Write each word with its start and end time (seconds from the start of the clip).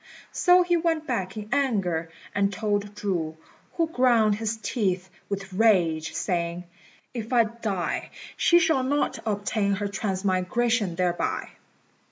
So 0.31 0.63
he 0.63 0.75
went 0.77 1.05
back 1.05 1.37
in 1.37 1.47
anger 1.51 2.09
and 2.33 2.51
told 2.51 2.95
Chu, 2.97 3.37
who 3.73 3.87
ground 3.89 4.33
his 4.37 4.57
teeth 4.57 5.07
with 5.29 5.53
rage, 5.53 6.15
saying, 6.15 6.63
"If 7.13 7.31
I 7.31 7.43
die, 7.43 8.09
she 8.35 8.57
shall 8.57 8.81
not 8.81 9.19
obtain 9.27 9.73
her 9.75 9.87
transmigration 9.87 10.95
thereby." 10.95 11.49